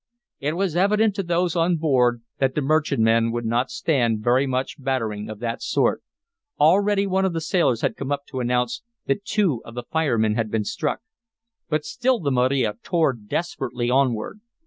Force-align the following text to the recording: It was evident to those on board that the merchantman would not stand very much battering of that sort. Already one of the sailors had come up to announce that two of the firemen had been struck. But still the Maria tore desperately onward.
It 0.39 0.53
was 0.53 0.75
evident 0.75 1.13
to 1.17 1.21
those 1.21 1.55
on 1.55 1.75
board 1.77 2.23
that 2.39 2.55
the 2.55 2.61
merchantman 2.61 3.31
would 3.31 3.45
not 3.45 3.69
stand 3.69 4.23
very 4.23 4.47
much 4.47 4.81
battering 4.81 5.29
of 5.29 5.37
that 5.41 5.61
sort. 5.61 6.01
Already 6.59 7.05
one 7.05 7.23
of 7.23 7.33
the 7.33 7.39
sailors 7.41 7.81
had 7.81 7.95
come 7.95 8.11
up 8.11 8.25
to 8.29 8.39
announce 8.39 8.81
that 9.05 9.23
two 9.25 9.61
of 9.63 9.75
the 9.75 9.83
firemen 9.83 10.33
had 10.33 10.49
been 10.49 10.63
struck. 10.63 11.01
But 11.69 11.85
still 11.85 12.19
the 12.19 12.31
Maria 12.31 12.79
tore 12.81 13.13
desperately 13.13 13.91
onward. 13.91 14.39